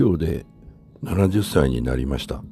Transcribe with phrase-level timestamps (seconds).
[0.00, 0.46] 今日で
[1.02, 2.42] 70歳になりました。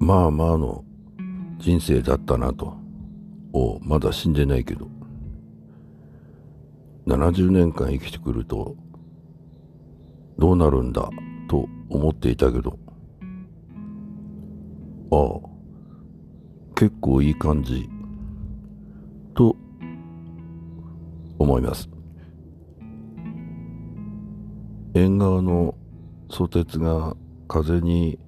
[0.00, 0.84] まあまあの
[1.56, 2.76] 人生だったなと。
[3.54, 4.86] おまだ死んでないけど。
[7.06, 8.76] 70年間生きてくると
[10.38, 11.08] どうなるんだ？
[11.48, 12.78] と思っていたけど。
[15.10, 15.48] ああ
[16.74, 17.88] 結構いい感じ。
[19.34, 19.56] と
[21.38, 21.88] 思います。
[24.94, 25.74] 縁側の
[26.28, 27.16] ソテツが
[27.48, 28.18] 風に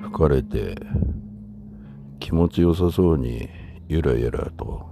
[0.00, 0.76] 吹かれて
[2.20, 3.48] 気持ちよさそうに
[3.88, 4.86] ゆらゆらと。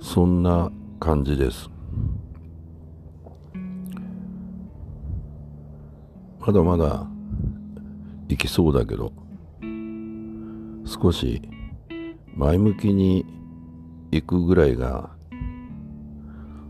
[0.00, 1.70] そんな感じです。
[6.40, 7.06] まだまだ
[8.28, 9.12] 行きそうだけど
[10.86, 11.42] 少し
[12.34, 13.24] 前向きに
[14.10, 15.17] 行くぐらいが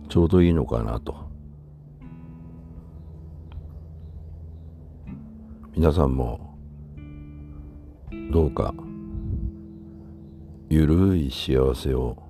[0.09, 1.29] ちょうどいいのかなと。
[5.75, 6.59] 皆さんも
[8.33, 8.75] どうか
[10.69, 12.28] ゆるい幸せを